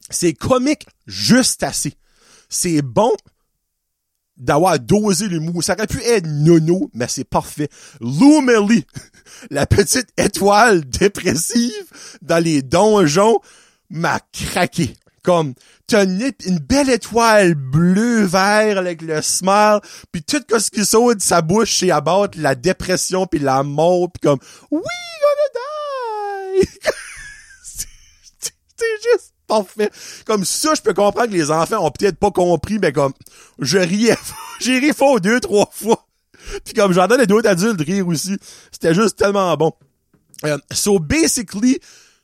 [0.09, 1.93] c'est comique juste assez.
[2.49, 3.13] C'est bon
[4.37, 5.63] d'avoir dosé l'humour.
[5.63, 7.69] Ça aurait pu être nono, mais c'est parfait.
[7.99, 8.41] Lou
[9.51, 11.71] la petite étoile dépressive
[12.21, 13.39] dans les donjons,
[13.89, 14.93] m'a craqué.
[15.23, 15.53] Comme,
[15.87, 19.79] t'as une, belle étoile bleu-vert avec le smile,
[20.11, 24.09] puis tout ce qui saute de sa bouche, c'est abattre la dépression puis la mort,
[24.09, 24.39] puis comme,
[24.71, 26.69] we gonna die!
[27.61, 29.89] c'est juste parfait.
[30.25, 33.13] Comme ça, je peux comprendre que les enfants ont peut-être pas compris, mais comme,
[33.59, 34.17] je riais,
[34.61, 36.07] j'ai ri fort deux, trois fois.
[36.63, 38.37] Puis comme j'entends les autres adultes rire aussi.
[38.71, 39.73] C'était juste tellement bon.
[40.45, 41.79] Euh, so basically,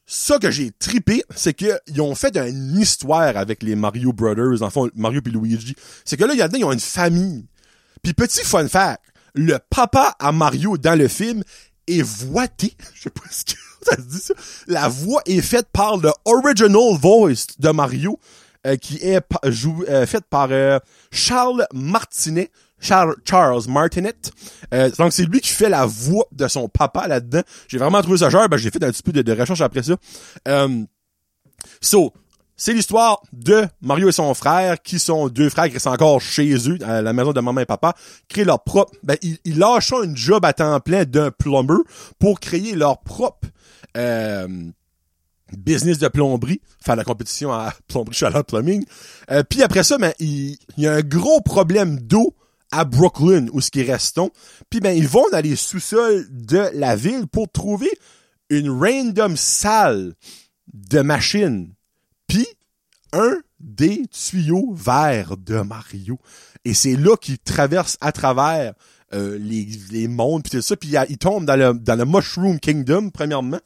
[0.06, 4.62] ça que j'ai tripé, c'est que ils ont fait une histoire avec les Mario Brothers,
[4.62, 5.76] en fond, Mario et Luigi.
[6.06, 7.46] C'est que là, il y a ils ont une famille.
[8.02, 9.02] Puis petit fun fact,
[9.34, 11.44] le papa à Mario dans le film
[11.88, 12.76] est voité.
[12.94, 13.60] Je sais pas ce que
[14.68, 18.20] La voix est faite par le original voice de Mario,
[18.66, 20.80] euh, qui est jou, euh, faite par euh,
[21.12, 22.50] Charles Martinet.
[22.80, 23.16] Charles,
[23.70, 24.14] Martinet.
[24.98, 27.42] donc c'est lui qui fait la voix de son papa là-dedans.
[27.70, 29.84] J'ai vraiment trouvé ça genre, ben, j'ai fait un petit peu de, de recherche après
[29.84, 29.96] ça.
[31.80, 32.12] so,
[32.56, 36.70] c'est l'histoire de Mario et son frère, qui sont deux frères qui restent encore chez
[36.70, 37.96] eux, à la maison de maman et papa,
[38.28, 41.82] créent leur propre, ben, ils, lâchent une job à temps plein d'un plumber
[42.20, 43.48] pour créer leur propre,
[43.98, 44.48] euh,
[45.58, 48.86] business de plomberie, faire la compétition à plomberie chaleur plumbing.
[49.32, 52.36] Euh, puis après ça, ben, il, y a un gros problème d'eau
[52.72, 54.32] à Brooklyn, où ce qui restons.
[54.70, 57.92] Puis ben, ils vont dans les sous-sols de la ville pour trouver
[58.50, 60.14] une random salle
[60.74, 61.74] de machines
[62.28, 62.48] puis
[63.12, 66.18] un des tuyaux verts de Mario.
[66.66, 68.74] Et c'est là qu'il traverse à travers
[69.14, 72.60] euh, les, les mondes puis tout ça, puis il, tombe dans le dans le Mushroom
[72.60, 73.60] Kingdom premièrement.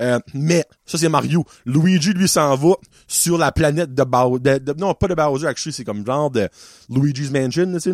[0.00, 1.44] Euh, mais ça c'est Mario.
[1.66, 2.74] Luigi lui s'en va
[3.08, 4.58] sur la planète de Bowser.
[4.78, 6.48] non, pas de Bowser, actually, c'est comme genre de
[6.88, 7.92] Luigi's Mansion, tu sais.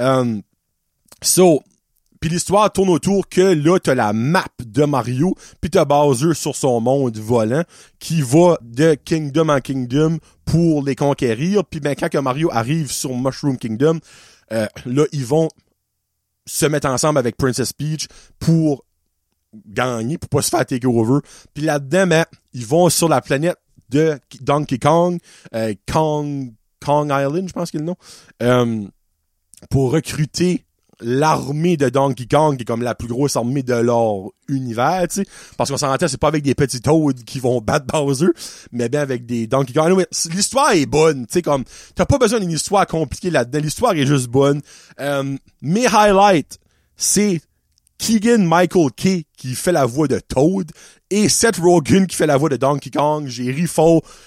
[0.00, 0.38] Euh,
[1.22, 1.62] so,
[2.20, 6.54] puis l'histoire tourne autour que là, t'as la map de Mario, puis t'as Bowser sur
[6.54, 7.64] son monde volant
[7.98, 11.64] qui va de Kingdom en Kingdom pour les conquérir.
[11.64, 14.00] Puis ben, quand que Mario arrive sur Mushroom Kingdom,
[14.52, 15.48] euh, là, ils vont
[16.46, 18.06] se mettre ensemble avec Princess Peach
[18.38, 18.84] pour
[19.66, 21.20] gagner, pour pas se faire take over.
[21.54, 23.56] Puis là-dedans, ben, ils vont sur la planète
[23.88, 25.18] de Donkey Kong,
[25.54, 26.52] euh, Kong,
[26.84, 27.96] Kong Island, je pense qu'il est le nom,
[28.42, 28.86] euh,
[29.68, 30.64] pour recruter
[31.00, 35.16] l'armée de Donkey Kong qui est comme la plus grosse armée de leur univers, tu
[35.16, 35.26] sais.
[35.56, 38.28] Parce qu'on s'entend, c'est pas avec des petits toads qui vont battre Bowser,
[38.72, 40.04] mais bien avec des Donkey Kong.
[40.32, 43.60] l'histoire est bonne, tu sais, comme, t'as pas besoin d'une histoire compliquée là-dedans.
[43.60, 44.60] L'histoire est juste bonne.
[45.00, 46.58] Euh, mes highlights,
[46.96, 47.40] c'est
[47.98, 50.70] Keegan Michael Key qui fait la voix de Toad
[51.10, 53.26] et Seth Rogen qui fait la voix de Donkey Kong.
[53.26, 53.66] J'ai ri.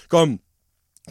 [0.08, 0.38] Comme,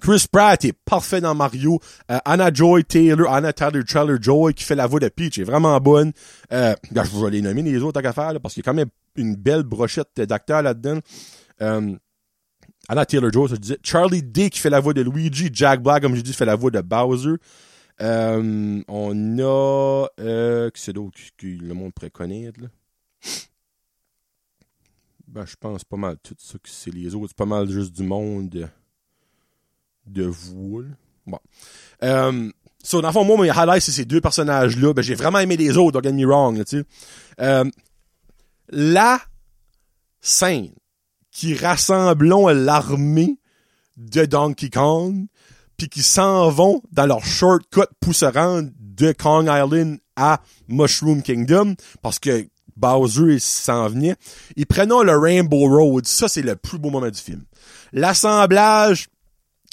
[0.01, 1.79] Chris Pratt est parfait dans Mario.
[2.09, 5.43] Euh, Anna Joy Taylor, Anna Taylor Trailer Joy qui fait la voix de Peach est
[5.43, 6.11] vraiment bonne.
[6.51, 8.89] Euh, je vais les nommer les autres à faire parce qu'il y a quand même
[9.15, 10.99] une belle brochette d'acteurs là-dedans.
[11.61, 11.95] Euh,
[12.89, 13.77] Anna Taylor Joy, ça disais.
[13.83, 15.49] Charlie Day qui fait la voix de Luigi.
[15.53, 17.35] Jack Black, comme j'ai dit, fait la voix de Bowser.
[17.99, 22.59] On a euh, qui c'est d'autre que le monde pourrait connaître?
[25.27, 27.29] Ben, je pense pas mal tout ça que c'est les autres.
[27.29, 28.69] C'est pas mal juste du monde
[30.05, 30.83] de vous.
[31.25, 31.39] Bon.
[32.03, 32.49] Euh,
[32.83, 34.93] so, dans le fond, moi, mes highlights, c'est ces deux personnages-là.
[34.93, 36.83] Ben, j'ai vraiment aimé les autres, don't get me wrong, sais.
[37.39, 37.65] Euh,
[38.69, 39.19] la
[40.21, 40.71] scène
[41.31, 43.37] qui rassemblons l'armée
[43.97, 45.25] de Donkey Kong,
[45.77, 51.21] puis qui s'en vont dans leur shortcut pour se rendre de Kong Island à Mushroom
[51.21, 54.15] Kingdom, parce que Bowser s'en venait.
[54.55, 56.05] Ils prennent le Rainbow Road.
[56.05, 57.43] Ça, c'est le plus beau moment du film.
[57.91, 59.07] L'assemblage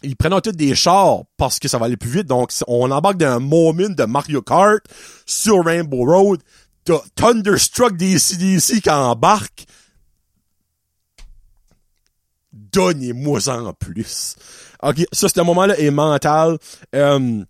[0.03, 2.27] ils prennent tous des chars parce que ça va aller plus vite.
[2.27, 4.81] Donc, on embarque d'un moment de Mario Kart
[5.27, 6.41] sur Rainbow Road.
[6.85, 9.67] T'as Thunderstruck des CDC qui embarque.
[12.53, 14.37] Donnez-moi en plus.
[14.83, 16.59] Ok, ça, un moment-là est mental.
[16.95, 17.45] Euh,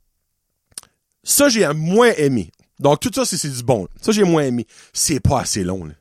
[1.22, 2.50] ça, j'ai moins aimé.
[2.80, 3.86] Donc, tout ça, c'est du bon.
[4.00, 4.66] Ça, j'ai moins aimé.
[4.92, 5.84] C'est pas assez long.
[5.84, 5.92] Là.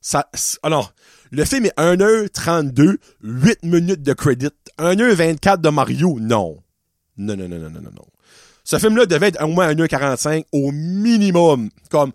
[0.00, 0.30] Ça,
[0.62, 0.92] alors,
[1.36, 4.48] le film est 1h32, 8 minutes de credit.
[4.78, 6.62] 1h24 de Mario, non.
[7.18, 8.06] Non, non, non, non, non, non, non.
[8.64, 11.68] Ce film-là devait être au moins 1h45 au minimum.
[11.90, 12.12] Comme,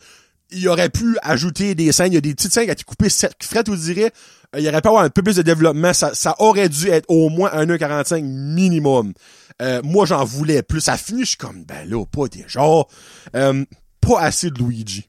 [0.49, 2.83] il aurait pu ajouter des scènes, il y a des petites scènes qui ont été
[2.83, 4.11] coupées fret, vous dirait.
[4.57, 5.93] Il aurait pu avoir un peu plus de développement.
[5.93, 9.13] Ça, ça aurait dû être au moins 1h45 minimum.
[9.61, 10.81] Euh, moi, j'en voulais plus.
[10.81, 12.63] Ça finit, je suis comme, ben là, pas déjà.
[13.35, 13.65] Euh,
[14.01, 15.07] pas assez de Luigi.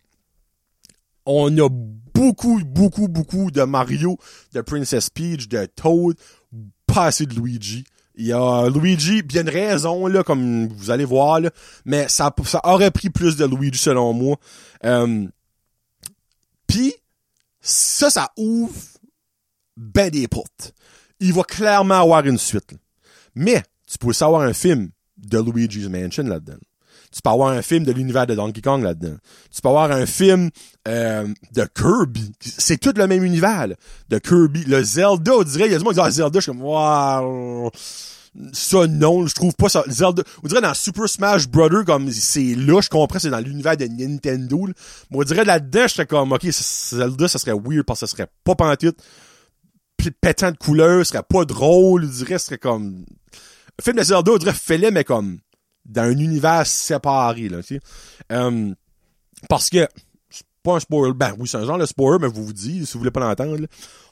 [1.24, 1.68] On a
[2.14, 4.18] beaucoup, beaucoup, beaucoup de Mario,
[4.52, 6.16] de Princess Peach, de Toad,
[6.86, 7.84] pas assez de Luigi.
[8.14, 11.50] Il y a Luigi, bien raison, là, comme vous allez voir, là,
[11.84, 14.36] mais ça, ça aurait pris plus de Luigi selon moi.
[14.84, 15.26] Euh,
[16.66, 16.94] Puis,
[17.60, 18.74] ça, ça ouvre
[19.76, 20.74] ben des portes.
[21.20, 22.74] Il va clairement avoir une suite.
[23.34, 26.58] Mais, tu peux savoir un film de Luigi's Mansion là-dedans.
[27.12, 29.16] Tu peux avoir un film de l'univers de Donkey Kong là-dedans.
[29.54, 30.50] Tu peux avoir un film
[30.88, 32.32] euh, de Kirby.
[32.40, 33.74] C'est tout le même univers là,
[34.08, 34.64] de Kirby.
[34.64, 36.52] Le Zelda, on dirait, il y a du monde qui dit ah, Zelda, je suis
[36.52, 37.70] comme wow.
[38.54, 39.84] Ça non, je trouve pas ça.
[39.88, 43.76] Zelda, on dirait dans Super Smash Brother comme c'est là, je comprends, c'est dans l'univers
[43.76, 44.66] de Nintendo.
[44.66, 44.72] Là.
[45.10, 48.28] Mais on dirait là-dedans, j'étais comme ok, Zelda, ça serait weird parce que ça serait
[48.42, 48.96] pas pantoute
[50.10, 53.04] pétant de couleurs, ce serait pas drôle, je dirais, ce serait comme...
[53.78, 55.38] Un film de Zelda, on dirait, fais mais comme
[55.84, 57.58] dans un univers séparé, là.
[58.30, 58.74] Euh,
[59.48, 59.86] parce que,
[60.62, 62.92] pas un spoiler, ben oui, c'est un genre de spoiler, mais vous vous dites, si
[62.92, 63.66] vous voulez pas l'entendre,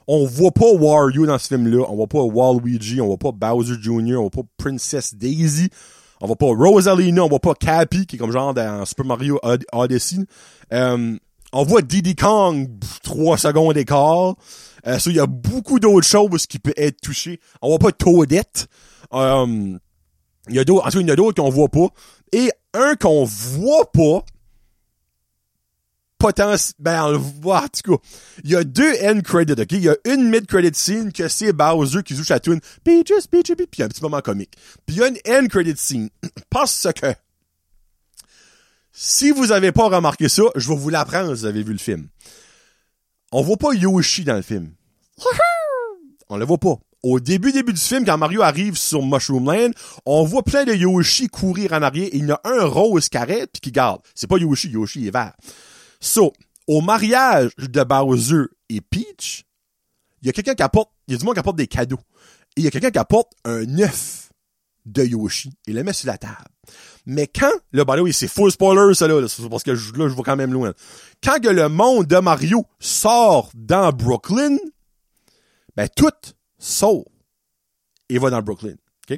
[0.07, 3.75] on voit pas Wario dans ce film-là, on voit pas Waluigi, on voit pas Bowser
[3.81, 5.69] Jr., on voit pas Princess Daisy,
[6.19, 9.39] on voit pas Rosalina, on voit pas Cappy, qui est comme genre dans Super Mario
[9.43, 10.25] Od- Odyssey.
[10.73, 11.17] Euh,
[11.53, 12.69] on voit Diddy Kong,
[13.03, 14.35] trois secondes d'écart.
[14.87, 17.39] Euh, ça, il y a beaucoup d'autres choses qui peuvent être touchées.
[17.61, 18.67] On voit pas Toadette.
[19.13, 19.77] Euh,
[20.47, 21.87] il y a d'autres, en tout cas, il y en a d'autres qu'on voit pas.
[22.31, 24.23] Et un qu'on voit pas,
[26.17, 28.03] potentiel, ben, on le voit, en tout cas.
[28.43, 29.71] Il y a deux end credits, ok?
[29.71, 33.55] Il y a une mid-credit scene que c'est Bowser qui joue sa tune Peaches, Peaches,
[33.55, 34.53] puis il y a un petit moment comique.
[34.85, 36.09] Puis il y a une end credit scene.
[36.49, 37.07] Parce que,
[38.93, 41.79] si vous avez pas remarqué ça, je vais vous l'apprendre si vous avez vu le
[41.79, 42.07] film.
[43.31, 44.71] On voit pas Yoshi dans le film.
[46.29, 46.77] On le voit pas.
[47.03, 49.71] Au début, début du film, quand Mario arrive sur Mushroom Land,
[50.05, 53.17] on voit plein de Yoshi courir en arrière et il y a un rose qui
[53.17, 54.01] arrête puis qui garde.
[54.13, 55.33] C'est pas Yoshi, Yoshi est vert.
[55.99, 56.31] So,
[56.67, 59.45] au mariage de Bowser et Peach,
[60.21, 61.99] il y a quelqu'un qui apporte, il y a du monde qui apporte des cadeaux.
[62.55, 64.29] Et il y a quelqu'un qui apporte un œuf
[64.85, 66.35] de Yoshi et le met sur la table.
[67.05, 70.15] Mais quand, là, ben là, oui, c'est full spoiler, ça, là, parce que là, je
[70.15, 70.73] vais quand même loin.
[71.23, 74.57] Quand que le monde de Mario sort dans Brooklyn,
[75.75, 76.11] ben, tout
[76.61, 77.05] sort
[78.07, 78.75] et va dans Brooklyn.
[79.09, 79.17] OK?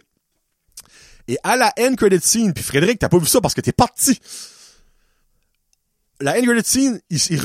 [1.28, 3.72] Et à la end credit scene, puis Frédéric, t'as pas vu ça parce que t'es
[3.72, 4.20] parti.
[6.20, 7.40] La end credit scene, il, il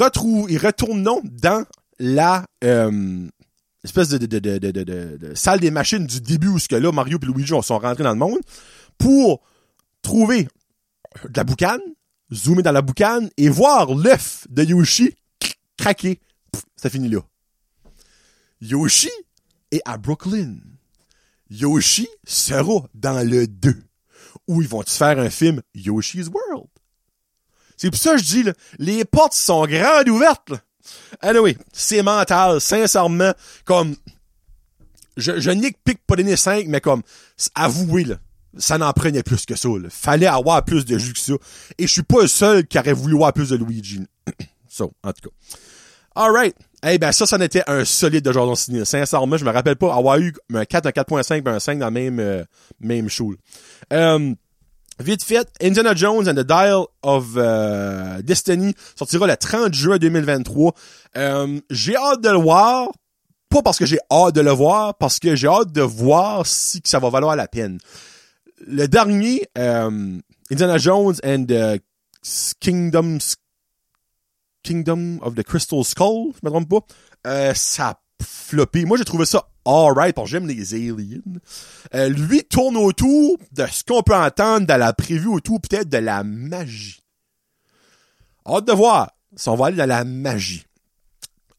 [0.59, 1.65] retourne non dans
[1.99, 3.29] la euh,
[3.83, 7.79] espèce de, salle des machines du début où ce que là Mario et Luigi sont
[7.79, 8.39] rentrés dans le monde
[8.99, 9.43] pour
[10.03, 10.49] trouver
[11.25, 11.81] de la boucane,
[12.33, 15.15] zoomer dans la boucane et voir l'œuf de Yoshi
[15.77, 16.21] craquer.
[16.77, 17.21] Ça finit là.
[18.61, 19.11] Yoshi
[19.71, 20.57] est à Brooklyn.
[21.51, 23.77] Yoshi sera dans le 2.
[24.47, 26.69] Où ils vont te faire un film Yoshi's World?
[27.77, 30.51] C'est pour ça que je dis, là, les portes sont grandes ouvertes.
[30.51, 30.61] Là.
[31.21, 33.33] Anyway, c'est mental, sincèrement,
[33.65, 33.95] comme,
[35.17, 37.03] je, je nique pique pas donner 5, mais comme,
[37.55, 38.17] avouez, là,
[38.57, 39.89] ça n'en prenait plus que ça, là.
[39.91, 41.35] Fallait avoir plus de jus que ça.
[41.77, 44.01] Et je suis pas le seul qui aurait voulu avoir plus de Luigi.
[44.69, 45.57] so, en tout cas.
[46.15, 46.57] Alright.
[46.87, 48.85] Eh ben, ça, ça en était un solide de Jordan Ciné.
[48.85, 51.87] Sincèrement, je me rappelle pas avoir eu un 4, un 4.5 ben un 5 dans
[51.87, 52.45] le même, euh,
[52.81, 53.35] même show.
[53.93, 54.35] Euh,
[55.01, 60.75] Vite fait, Indiana Jones and the Dial of euh, Destiny sortira le 30 juin 2023.
[61.17, 62.89] Euh, j'ai hâte de le voir,
[63.49, 66.83] pas parce que j'ai hâte de le voir, parce que j'ai hâte de voir si
[66.83, 67.79] que ça va valoir la peine.
[68.67, 71.81] Le dernier, Indiana Jones and the
[72.59, 73.19] Kingdom
[74.63, 76.87] Kingdom of the Crystal Skull, je me trompe pas,
[77.27, 78.85] euh, ça a floppé.
[78.85, 81.21] Moi, j'ai trouvé ça alright, parce que j'aime les aliens.
[81.95, 85.99] Euh, lui tourne autour de ce qu'on peut entendre dans la prévue autour peut-être de
[85.99, 87.01] la magie.
[88.47, 90.65] Hâte de voir si on va aller dans la magie.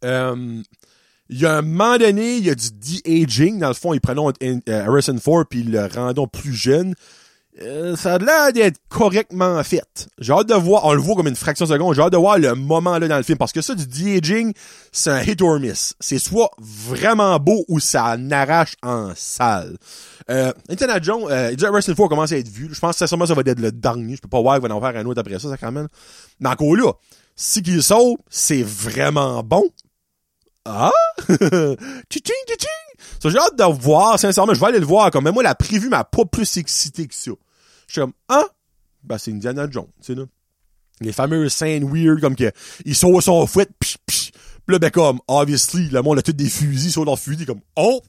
[0.04, 0.62] Euh,
[1.30, 3.60] il y a un moment donné, il y a du de-aging.
[3.60, 4.20] Dans le fond, ils prennent
[4.68, 6.96] Harrison Ford puis ils le rendent plus jeune.
[7.62, 10.08] Euh, ça a l'air d'être correctement fait.
[10.20, 12.18] J'ai hâte de voir, on le voit comme une fraction de seconde, j'ai hâte de
[12.18, 14.54] voir le moment là dans le film, parce que ça, du de-aging,
[14.92, 15.94] c'est un hit or miss.
[16.00, 19.78] C'est soit vraiment beau ou ça n'arrache en salle.
[20.30, 22.70] Euh, Indiana Jones, euh, Harrison Ford commence à être vu.
[22.72, 24.16] Je pense que sincèrement, ça va être le dernier.
[24.16, 25.88] Je peux pas voir qu'il va en faire un autre après ça, ça quand même.
[26.40, 26.94] Mais encore là,
[27.36, 29.64] si qu'il saute, c'est vraiment bon.
[30.66, 30.92] Ah!
[32.10, 32.36] Tching,
[33.26, 35.12] j'ai hâte de voir, sincèrement, je vais aller le voir.
[35.12, 37.32] Comme, mais moi, la prévue m'a pas plus excité que ça.
[37.90, 38.46] Je suis comme, ah!
[39.04, 40.26] Ben, c'est Indiana Jones, tu sais, là.
[41.02, 42.52] Les fameuses scènes weird, comme que,
[42.86, 44.32] ils sont son fouet, pis, pis.
[44.32, 47.62] Pis là, ben, comme, obviously, le monde a tous des fusils sur leurs fusils, comme,
[47.76, 48.02] oh!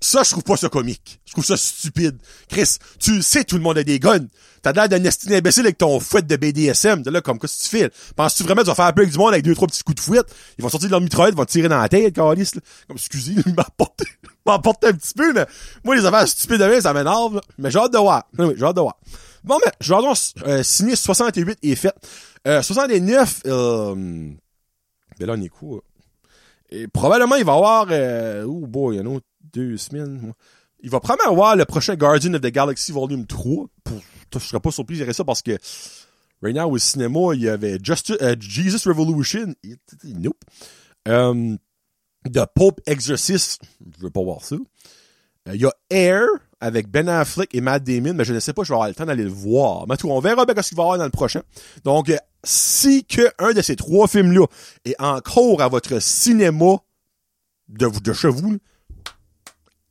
[0.00, 1.20] Ça, je trouve pas ça comique.
[1.24, 2.18] Je trouve ça stupide.
[2.48, 4.26] Chris, tu sais, tout le monde a des guns.
[4.62, 7.02] T'as l'air d'un estime imbécile avec ton fouet de BDSM.
[7.02, 7.90] T'es là, comme, qu'est-ce que tu fais?
[8.14, 9.82] Penses-tu vraiment que tu vas faire un peu avec du monde avec deux, trois petits
[9.82, 10.20] coups de fouet?
[10.58, 12.60] Ils vont sortir de leur mitraillette, ils vont tirer dans la tête, Carlis, là.
[12.88, 14.02] Comme, excusez, il m'apporte,
[14.44, 15.46] m'apporte un petit peu, mais
[15.84, 17.40] moi, les affaires stupides de même, ça m'énerve.
[17.58, 18.24] Mais j'ai hâte de voir.
[18.38, 18.96] Oui, j'ai hâte de voir.
[19.44, 20.12] Bon, mais, Jordan,
[20.46, 21.94] euh, signé 68 est fait.
[22.46, 23.94] Euh, 69, euh,
[25.18, 25.80] ben là, on est quoi?
[26.70, 29.18] Et probablement, il va y avoir, euh, oh boy, il y en a
[29.52, 30.32] deux semaines.
[30.80, 33.66] Il va probablement avoir le prochain Guardian of the Galaxy Volume 3.
[33.84, 34.00] Pour,
[34.34, 35.56] je serais pas surpris dire ça parce que
[36.42, 39.54] right now au cinéma, il y avait Just, euh, Jesus Revolution.
[40.04, 40.36] Nope.
[41.08, 41.56] Euh,
[42.24, 43.62] The Pope Exorcist.
[43.96, 44.56] Je veux pas voir ça.
[45.48, 46.26] Euh, Il y a Air
[46.60, 48.94] avec Ben Affleck et Matt Damon, mais je ne sais pas, je vais avoir le
[48.94, 49.86] temps d'aller le voir.
[49.88, 51.42] Mais tout, on verra bien ce qu'il va y avoir dans le prochain.
[51.84, 52.12] Donc,
[52.44, 54.46] si que un de ces trois films-là
[54.84, 56.78] est encore à votre cinéma
[57.68, 58.58] de, de chez vous,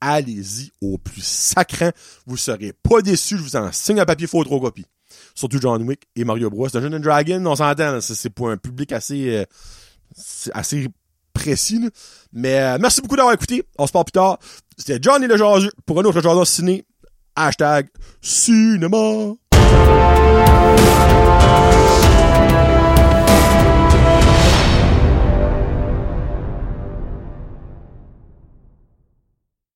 [0.01, 1.91] allez-y au plus sacrant.
[2.25, 3.37] Vous serez pas déçus.
[3.37, 4.85] Je vous en signe un papier photocopie.
[5.33, 6.67] surtout John Wick et Mario Bros.
[6.69, 9.45] Dungeons and Dragon, on s'entend, c'est pour un public assez, euh,
[10.53, 10.87] assez
[11.33, 11.89] précis.
[12.33, 13.63] Mais euh, merci beaucoup d'avoir écouté.
[13.77, 14.39] On se parle plus tard.
[14.77, 16.85] C'était Johnny le Jazu pour un autre Jason ciné.
[17.35, 17.87] Hashtag
[18.21, 19.35] cinéma.